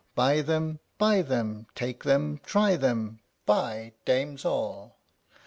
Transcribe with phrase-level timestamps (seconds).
[0.15, 4.97] Buy them, buy them, take them, try them, Buy, dames all."